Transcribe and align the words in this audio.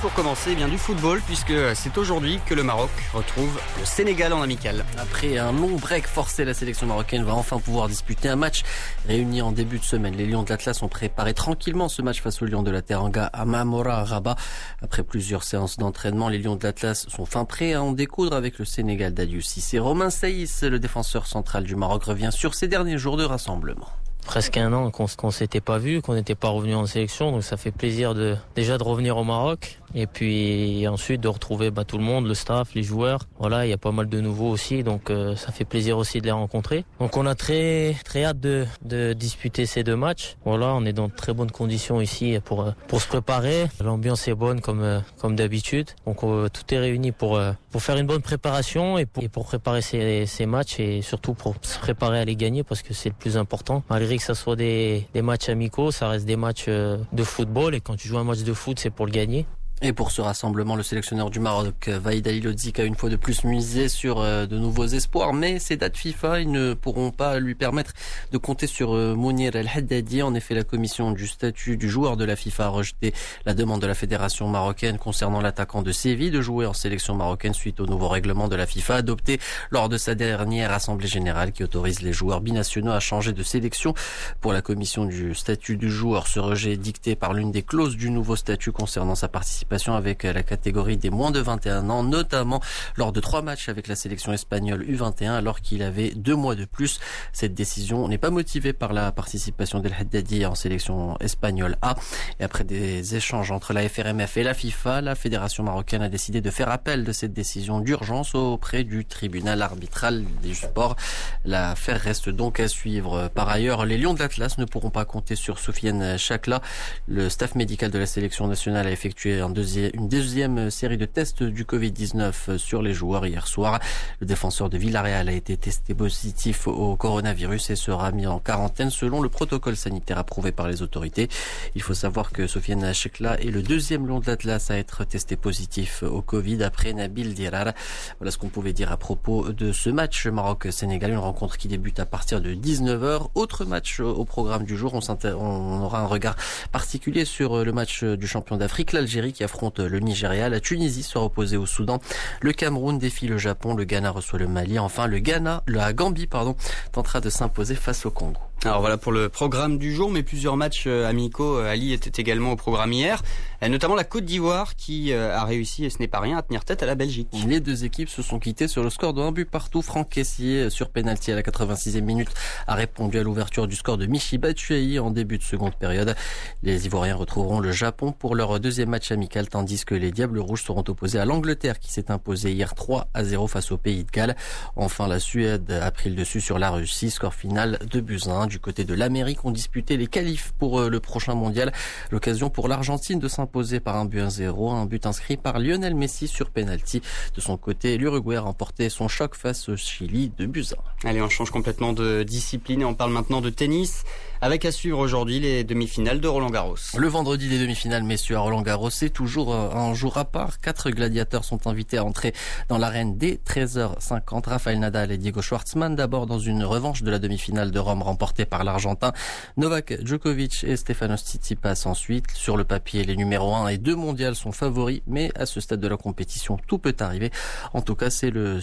pour 0.00 0.12
commencer, 0.12 0.50
eh 0.52 0.54
bien 0.54 0.68
du 0.68 0.78
football, 0.78 1.20
puisque 1.26 1.54
c'est 1.74 1.96
aujourd'hui 1.98 2.38
que 2.46 2.54
le 2.54 2.62
Maroc 2.62 2.90
retrouve 3.12 3.58
le 3.78 3.84
Sénégal 3.84 4.32
en 4.32 4.42
amical. 4.42 4.84
Après 4.96 5.38
un 5.38 5.52
long 5.52 5.76
break 5.76 6.06
forcé, 6.06 6.44
la 6.44 6.54
sélection 6.54 6.86
marocaine 6.86 7.24
va 7.24 7.34
enfin 7.34 7.58
pouvoir 7.58 7.88
disputer 7.88 8.28
un 8.28 8.36
match 8.36 8.62
réuni 9.06 9.42
en 9.42 9.50
début 9.50 9.78
de 9.78 9.84
semaine. 9.84 10.14
Les 10.14 10.26
Lions 10.26 10.42
de 10.42 10.50
l'Atlas 10.50 10.82
ont 10.82 10.88
préparé 10.88 11.34
tranquillement 11.34 11.88
ce 11.88 12.02
match 12.02 12.20
face 12.20 12.40
aux 12.42 12.44
Lions 12.44 12.62
de 12.62 12.70
la 12.70 12.82
Teranga 12.82 13.26
à 13.26 13.44
Mamora, 13.44 14.04
Rabat. 14.04 14.36
Après 14.82 15.02
plusieurs 15.02 15.42
séances 15.42 15.76
d'entraînement, 15.76 16.28
les 16.28 16.38
Lions 16.38 16.56
de 16.56 16.64
l'Atlas 16.64 17.06
sont 17.08 17.26
fin 17.26 17.44
prêts 17.44 17.74
à 17.74 17.82
en 17.82 17.92
découdre 17.92 18.36
avec 18.36 18.58
le 18.58 18.64
Sénégal 18.64 19.14
d'Adiou 19.14 19.40
C'est 19.42 19.78
Romain 19.78 20.10
Saïs, 20.10 20.62
le 20.62 20.78
défenseur 20.78 21.26
central 21.26 21.64
du 21.64 21.76
Maroc, 21.76 22.04
revient 22.04 22.30
sur 22.32 22.54
ses 22.54 22.68
derniers 22.68 22.98
jours 22.98 23.16
de 23.16 23.24
rassemblement 23.24 23.88
presque 24.24 24.56
un 24.56 24.72
an 24.72 24.90
qu'on 24.90 25.06
qu'on 25.06 25.30
s'était 25.30 25.60
pas 25.60 25.78
vu, 25.78 26.02
qu'on 26.02 26.14
n'était 26.14 26.34
pas 26.34 26.48
revenu 26.48 26.74
en 26.74 26.86
sélection, 26.86 27.32
donc 27.32 27.42
ça 27.42 27.56
fait 27.56 27.70
plaisir 27.70 28.14
de 28.14 28.36
déjà 28.54 28.78
de 28.78 28.82
revenir 28.82 29.16
au 29.16 29.24
Maroc 29.24 29.80
et 29.94 30.06
puis 30.06 30.86
ensuite 30.86 31.22
de 31.22 31.28
retrouver 31.28 31.70
bah, 31.70 31.84
tout 31.84 31.96
le 31.96 32.04
monde, 32.04 32.26
le 32.26 32.34
staff, 32.34 32.74
les 32.74 32.82
joueurs. 32.82 33.20
Voilà, 33.38 33.64
il 33.64 33.70
y 33.70 33.72
a 33.72 33.78
pas 33.78 33.90
mal 33.90 34.06
de 34.08 34.20
nouveaux 34.20 34.50
aussi, 34.50 34.82
donc 34.82 35.08
euh, 35.10 35.34
ça 35.34 35.50
fait 35.50 35.64
plaisir 35.64 35.96
aussi 35.96 36.20
de 36.20 36.26
les 36.26 36.32
rencontrer. 36.32 36.84
Donc 37.00 37.16
on 37.16 37.24
a 37.24 37.34
très 37.34 37.96
très 38.04 38.24
hâte 38.24 38.38
de, 38.38 38.66
de 38.82 39.14
disputer 39.14 39.64
ces 39.64 39.82
deux 39.82 39.96
matchs. 39.96 40.36
Voilà, 40.44 40.74
on 40.74 40.84
est 40.84 40.92
dans 40.92 41.08
de 41.08 41.14
très 41.14 41.32
bonnes 41.32 41.50
conditions 41.50 42.00
ici 42.00 42.38
pour 42.44 42.72
pour 42.86 43.00
se 43.00 43.08
préparer. 43.08 43.66
L'ambiance 43.82 44.28
est 44.28 44.34
bonne 44.34 44.60
comme 44.60 44.82
euh, 44.82 45.00
comme 45.18 45.36
d'habitude, 45.36 45.88
donc 46.06 46.22
euh, 46.22 46.48
tout 46.48 46.74
est 46.74 46.78
réuni 46.78 47.12
pour 47.12 47.40
pour 47.70 47.82
faire 47.82 47.96
une 47.96 48.06
bonne 48.06 48.22
préparation 48.22 48.98
et 48.98 49.06
pour, 49.06 49.22
et 49.22 49.28
pour 49.28 49.46
préparer 49.46 49.80
ces, 49.80 50.26
ces 50.26 50.46
matchs 50.46 50.80
et 50.80 51.02
surtout 51.02 51.34
pour 51.34 51.54
se 51.62 51.78
préparer 51.78 52.20
à 52.20 52.24
les 52.24 52.36
gagner 52.36 52.62
parce 52.62 52.82
que 52.82 52.92
c'est 52.92 53.08
le 53.08 53.14
plus 53.14 53.36
important. 53.36 53.82
Malgré 53.88 54.17
que 54.18 54.24
ça 54.24 54.34
soit 54.34 54.56
des, 54.56 55.06
des 55.14 55.22
matchs 55.22 55.48
amicaux, 55.48 55.90
ça 55.90 56.08
reste 56.08 56.26
des 56.26 56.36
matchs 56.36 56.66
euh, 56.68 56.98
de 57.12 57.22
football 57.22 57.74
et 57.74 57.80
quand 57.80 57.96
tu 57.96 58.08
joues 58.08 58.18
un 58.18 58.24
match 58.24 58.42
de 58.42 58.52
foot, 58.52 58.78
c'est 58.78 58.90
pour 58.90 59.06
le 59.06 59.12
gagner. 59.12 59.46
Et 59.80 59.92
pour 59.92 60.10
ce 60.10 60.20
rassemblement, 60.20 60.74
le 60.74 60.82
sélectionneur 60.82 61.30
du 61.30 61.38
Maroc, 61.38 61.88
Vaïd 61.88 62.26
Ali 62.26 62.42
a 62.78 62.82
une 62.82 62.96
fois 62.96 63.10
de 63.10 63.14
plus 63.14 63.44
misé 63.44 63.88
sur 63.88 64.18
euh, 64.18 64.44
de 64.44 64.58
nouveaux 64.58 64.86
espoirs, 64.86 65.32
mais 65.32 65.60
ces 65.60 65.76
dates 65.76 65.96
FIFA, 65.96 66.40
ils 66.40 66.50
ne 66.50 66.74
pourront 66.74 67.12
pas 67.12 67.38
lui 67.38 67.54
permettre 67.54 67.92
de 68.32 68.38
compter 68.38 68.66
sur 68.66 68.96
euh, 68.96 69.14
Mounir 69.14 69.54
El 69.54 69.70
Haddadi. 69.72 70.22
En 70.22 70.34
effet, 70.34 70.56
la 70.56 70.64
commission 70.64 71.12
du 71.12 71.28
statut 71.28 71.76
du 71.76 71.88
joueur 71.88 72.16
de 72.16 72.24
la 72.24 72.34
FIFA 72.34 72.64
a 72.64 72.68
rejeté 72.70 73.14
la 73.46 73.54
demande 73.54 73.80
de 73.80 73.86
la 73.86 73.94
fédération 73.94 74.48
marocaine 74.48 74.98
concernant 74.98 75.40
l'attaquant 75.40 75.82
de 75.82 75.92
Séville 75.92 76.32
de 76.32 76.40
jouer 76.40 76.66
en 76.66 76.72
sélection 76.72 77.14
marocaine 77.14 77.54
suite 77.54 77.78
au 77.78 77.86
nouveau 77.86 78.08
règlement 78.08 78.48
de 78.48 78.56
la 78.56 78.66
FIFA 78.66 78.96
adopté 78.96 79.38
lors 79.70 79.88
de 79.88 79.96
sa 79.96 80.16
dernière 80.16 80.72
assemblée 80.72 81.06
générale 81.06 81.52
qui 81.52 81.62
autorise 81.62 82.02
les 82.02 82.12
joueurs 82.12 82.40
binationaux 82.40 82.90
à 82.90 82.98
changer 82.98 83.32
de 83.32 83.44
sélection. 83.44 83.94
Pour 84.40 84.52
la 84.52 84.60
commission 84.60 85.04
du 85.04 85.36
statut 85.36 85.76
du 85.76 85.88
joueur, 85.88 86.26
ce 86.26 86.40
rejet 86.40 86.72
est 86.72 86.76
dicté 86.78 87.14
par 87.14 87.32
l'une 87.32 87.52
des 87.52 87.62
clauses 87.62 87.96
du 87.96 88.10
nouveau 88.10 88.34
statut 88.34 88.72
concernant 88.72 89.14
sa 89.14 89.28
participation 89.28 89.67
avec 89.86 90.22
la 90.22 90.42
catégorie 90.42 90.96
des 90.96 91.10
moins 91.10 91.30
de 91.30 91.40
21 91.40 91.90
ans, 91.90 92.02
notamment 92.02 92.60
lors 92.96 93.12
de 93.12 93.20
trois 93.20 93.42
matchs 93.42 93.68
avec 93.68 93.86
la 93.86 93.96
sélection 93.96 94.32
espagnole 94.32 94.82
U21 94.84 95.32
alors 95.32 95.60
qu'il 95.60 95.82
avait 95.82 96.10
deux 96.10 96.34
mois 96.34 96.54
de 96.54 96.64
plus. 96.64 96.98
Cette 97.32 97.54
décision 97.54 98.08
n'est 98.08 98.18
pas 98.18 98.30
motivée 98.30 98.72
par 98.72 98.92
la 98.92 99.12
participation 99.12 99.80
d'El 99.80 99.94
Haddadi 99.98 100.46
en 100.46 100.54
sélection 100.54 101.18
espagnole 101.18 101.76
A. 101.82 101.96
Et 102.40 102.44
après 102.44 102.64
des 102.64 103.14
échanges 103.14 103.50
entre 103.50 103.72
la 103.72 103.86
FRMF 103.88 104.38
et 104.38 104.42
la 104.42 104.54
FIFA, 104.54 105.02
la 105.02 105.14
fédération 105.14 105.62
marocaine 105.64 106.02
a 106.02 106.08
décidé 106.08 106.40
de 106.40 106.50
faire 106.50 106.70
appel 106.70 107.04
de 107.04 107.12
cette 107.12 107.34
décision 107.34 107.80
d'urgence 107.80 108.34
auprès 108.34 108.84
du 108.84 109.04
tribunal 109.04 109.60
arbitral 109.60 110.24
du 110.42 110.54
sport. 110.54 110.96
L'affaire 111.44 112.00
reste 112.00 112.30
donc 112.30 112.58
à 112.58 112.68
suivre. 112.68 113.28
Par 113.34 113.48
ailleurs, 113.48 113.84
les 113.84 113.98
Lions 113.98 114.14
de 114.14 114.18
l'Atlas 114.18 114.56
ne 114.58 114.64
pourront 114.64 114.90
pas 114.90 115.04
compter 115.04 115.36
sur 115.36 115.58
Sofiane 115.58 116.16
Chakla. 116.16 116.62
Le 117.06 117.28
staff 117.28 117.54
médical 117.54 117.90
de 117.90 117.98
la 117.98 118.06
sélection 118.06 118.46
nationale 118.46 118.86
a 118.86 118.90
effectué 118.90 119.40
un 119.40 119.50
une 119.58 120.08
deuxième 120.08 120.70
série 120.70 120.96
de 120.96 121.04
tests 121.04 121.42
du 121.42 121.64
Covid-19 121.64 122.58
sur 122.58 122.80
les 122.80 122.94
joueurs 122.94 123.26
hier 123.26 123.46
soir. 123.48 123.80
Le 124.20 124.26
défenseur 124.26 124.70
de 124.70 124.78
Villarreal 124.78 125.28
a 125.28 125.32
été 125.32 125.56
testé 125.56 125.94
positif 125.94 126.66
au 126.68 126.96
coronavirus 126.96 127.70
et 127.70 127.76
sera 127.76 128.12
mis 128.12 128.26
en 128.26 128.38
quarantaine 128.38 128.90
selon 128.90 129.20
le 129.20 129.28
protocole 129.28 129.76
sanitaire 129.76 130.18
approuvé 130.18 130.52
par 130.52 130.68
les 130.68 130.82
autorités. 130.82 131.28
Il 131.74 131.82
faut 131.82 131.94
savoir 131.94 132.30
que 132.30 132.46
Sofiane 132.46 132.92
Chekla 132.92 133.40
est 133.40 133.50
le 133.50 133.62
deuxième 133.62 134.06
long 134.06 134.20
de 134.20 134.26
l'Atlas 134.26 134.70
à 134.70 134.78
être 134.78 135.04
testé 135.04 135.36
positif 135.36 136.02
au 136.02 136.22
Covid 136.22 136.62
après 136.62 136.92
Nabil 136.92 137.34
Dirar. 137.34 137.72
Voilà 138.18 138.30
ce 138.30 138.38
qu'on 138.38 138.48
pouvait 138.48 138.72
dire 138.72 138.92
à 138.92 138.96
propos 138.96 139.50
de 139.52 139.72
ce 139.72 139.90
match 139.90 140.26
Maroc-Sénégal, 140.26 141.10
une 141.10 141.18
rencontre 141.18 141.56
qui 141.56 141.68
débute 141.68 141.98
à 141.98 142.06
partir 142.06 142.40
de 142.40 142.54
19h. 142.54 143.30
Autre 143.34 143.64
match 143.64 144.00
au 144.00 144.24
programme 144.24 144.64
du 144.64 144.76
jour, 144.76 144.94
on, 144.94 145.00
on 145.34 145.82
aura 145.82 146.00
un 146.00 146.06
regard 146.06 146.36
particulier 146.70 147.24
sur 147.24 147.64
le 147.64 147.72
match 147.72 148.04
du 148.04 148.26
champion 148.26 148.56
d'Afrique, 148.56 148.92
l'Algérie 148.92 149.32
qui 149.32 149.44
affronte 149.48 149.80
le 149.80 149.98
Nigeria. 149.98 150.50
La 150.50 150.60
Tunisie 150.60 151.02
sera 151.02 151.24
opposée 151.24 151.56
au 151.56 151.64
Soudan. 151.64 152.00
Le 152.42 152.52
Cameroun 152.52 152.98
défie 152.98 153.26
le 153.26 153.38
Japon. 153.38 153.74
Le 153.74 153.84
Ghana 153.84 154.10
reçoit 154.10 154.38
le 154.38 154.46
Mali. 154.46 154.78
Enfin, 154.78 155.06
le 155.06 155.20
Ghana, 155.20 155.62
la 155.66 155.94
Gambie, 155.94 156.26
pardon, 156.26 156.54
tentera 156.92 157.20
de 157.22 157.30
s'imposer 157.30 157.74
face 157.74 158.04
au 158.04 158.10
Congo. 158.10 158.47
Alors 158.64 158.80
voilà 158.80 158.96
pour 158.96 159.12
le 159.12 159.28
programme 159.28 159.78
du 159.78 159.94
jour, 159.94 160.10
mais 160.10 160.24
plusieurs 160.24 160.56
matchs 160.56 160.84
euh, 160.88 161.08
amicaux. 161.08 161.58
Euh, 161.58 161.70
Ali 161.70 161.92
était 161.92 162.20
également 162.20 162.50
au 162.50 162.56
programme 162.56 162.92
hier, 162.92 163.22
euh, 163.62 163.68
notamment 163.68 163.94
la 163.94 164.02
Côte 164.02 164.24
d'Ivoire 164.24 164.74
qui 164.74 165.12
a 165.12 165.44
réussi, 165.44 165.84
et 165.84 165.90
ce 165.90 165.98
n'est 166.00 166.08
pas 166.08 166.18
rien, 166.18 166.38
à 166.38 166.42
tenir 166.42 166.64
tête 166.64 166.82
à 166.82 166.86
la 166.86 166.96
Belgique. 166.96 167.28
Les 167.46 167.60
deux 167.60 167.84
équipes 167.84 168.08
se 168.08 168.20
sont 168.20 168.40
quittées 168.40 168.66
sur 168.66 168.82
le 168.82 168.90
score 168.90 169.14
de 169.14 169.22
un 169.22 169.30
but 169.30 169.48
partout. 169.48 169.80
Franck 169.80 170.08
Kessier, 170.08 170.70
sur 170.70 170.90
penalty 170.90 171.30
à 171.30 171.36
la 171.36 171.42
86e 171.42 172.00
minute, 172.00 172.30
a 172.66 172.74
répondu 172.74 173.18
à 173.18 173.22
l'ouverture 173.22 173.68
du 173.68 173.76
score 173.76 173.96
de 173.96 174.06
Michi 174.06 174.38
Batshuayi 174.38 174.98
en 174.98 175.12
début 175.12 175.38
de 175.38 175.44
seconde 175.44 175.76
période. 175.76 176.16
Les 176.64 176.86
Ivoiriens 176.86 177.14
retrouveront 177.14 177.60
le 177.60 177.70
Japon 177.70 178.10
pour 178.10 178.34
leur 178.34 178.58
deuxième 178.58 178.88
match 178.88 179.12
amical, 179.12 179.48
tandis 179.48 179.84
que 179.84 179.94
les 179.94 180.10
Diables 180.10 180.40
Rouges 180.40 180.64
seront 180.64 180.84
opposés 180.88 181.20
à 181.20 181.24
l'Angleterre 181.24 181.78
qui 181.78 181.92
s'est 181.92 182.10
imposée 182.10 182.52
hier 182.52 182.74
3 182.74 183.06
à 183.14 183.22
0 183.22 183.46
face 183.46 183.70
au 183.70 183.76
Pays 183.76 184.02
de 184.02 184.10
Galles. 184.10 184.34
Enfin, 184.74 185.06
la 185.06 185.20
Suède 185.20 185.70
a 185.70 185.90
pris 185.92 186.10
le 186.10 186.16
dessus 186.16 186.40
sur 186.40 186.58
la 186.58 186.70
Russie, 186.70 187.10
score 187.10 187.34
final 187.34 187.78
de 187.88 188.00
Buzyn 188.00 188.47
du 188.48 188.58
côté 188.58 188.84
de 188.84 188.94
l'Amérique 188.94 189.44
ont 189.44 189.50
disputé 189.50 189.96
les 189.96 190.06
qualifs 190.06 190.52
pour 190.58 190.80
euh, 190.80 190.88
le 190.88 191.00
prochain 191.00 191.34
mondial. 191.34 191.72
L'occasion 192.10 192.50
pour 192.50 192.68
l'Argentine 192.68 193.18
de 193.18 193.28
s'imposer 193.28 193.80
par 193.80 193.96
un 193.96 194.04
but 194.04 194.20
1-0, 194.20 194.72
un 194.72 194.86
but 194.86 195.06
inscrit 195.06 195.36
par 195.36 195.58
Lionel 195.58 195.94
Messi 195.94 196.28
sur 196.28 196.50
penalty. 196.50 197.02
De 197.34 197.40
son 197.40 197.56
côté, 197.56 197.96
l'Uruguay 197.98 198.36
a 198.36 198.40
remporté 198.40 198.88
son 198.88 199.08
choc 199.08 199.34
face 199.34 199.68
au 199.68 199.76
Chili 199.76 200.32
de 200.36 200.46
Buzyn. 200.46 200.76
Allez, 201.04 201.22
on 201.22 201.28
change 201.28 201.50
complètement 201.50 201.92
de 201.92 202.22
discipline 202.22 202.82
et 202.82 202.84
on 202.84 202.94
parle 202.94 203.12
maintenant 203.12 203.40
de 203.40 203.50
tennis 203.50 204.04
avec 204.40 204.64
à 204.64 204.72
suivre 204.72 204.98
aujourd'hui 204.98 205.40
les 205.40 205.64
demi-finales 205.64 206.20
de 206.20 206.28
Roland 206.28 206.50
Garros. 206.50 206.76
Le 206.96 207.08
vendredi 207.08 207.48
des 207.48 207.58
demi-finales, 207.58 208.02
messieurs, 208.02 208.36
à 208.36 208.40
Roland 208.40 208.62
Garros, 208.62 208.90
c'est 208.90 209.10
toujours 209.10 209.54
euh, 209.54 209.70
un 209.72 209.94
jour 209.94 210.16
à 210.18 210.24
part. 210.24 210.60
Quatre 210.60 210.90
gladiateurs 210.90 211.44
sont 211.44 211.66
invités 211.66 211.98
à 211.98 212.04
entrer 212.04 212.32
dans 212.68 212.78
l'arène 212.78 213.16
dès 213.16 213.40
13h50. 213.46 214.48
Rafael 214.48 214.78
Nadal 214.78 215.10
et 215.10 215.18
Diego 215.18 215.42
Schwartzmann 215.42 215.96
d'abord 215.96 216.26
dans 216.26 216.38
une 216.38 216.64
revanche 216.64 217.02
de 217.02 217.10
la 217.10 217.18
demi-finale 217.18 217.70
de 217.70 217.78
Rome 217.78 218.02
remportée 218.02 218.44
par 218.44 218.64
l'Argentin. 218.64 219.12
Novak 219.56 220.04
Djokovic 220.04 220.64
et 220.64 220.76
Stefanos 220.76 221.22
Tsitsipas 221.22 221.82
ensuite. 221.86 222.30
Sur 222.32 222.56
le 222.56 222.64
papier, 222.64 223.04
les 223.04 223.16
numéros 223.16 223.54
1 223.54 223.68
et 223.68 223.78
2 223.78 223.96
mondiales 223.96 224.34
sont 224.34 224.52
favoris, 224.52 225.02
mais 225.06 225.30
à 225.34 225.46
ce 225.46 225.60
stade 225.60 225.80
de 225.80 225.88
la 225.88 225.96
compétition, 225.96 226.58
tout 226.66 226.78
peut 226.78 226.94
arriver. 227.00 227.30
En 227.74 227.82
tout 227.82 227.94
cas, 227.94 228.10
c'est 228.10 228.30
le, 228.30 228.60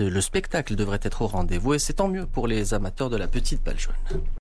le 0.00 0.20
spectacle 0.20 0.76
devrait 0.76 1.00
être 1.02 1.22
au 1.22 1.26
rendez-vous 1.26 1.74
et 1.74 1.78
c'est 1.78 1.94
tant 1.94 2.08
mieux 2.08 2.26
pour 2.26 2.46
les 2.46 2.74
amateurs 2.74 3.10
de 3.10 3.16
la 3.16 3.28
petite 3.28 3.62
balle 3.64 3.78
jaune. 3.78 4.22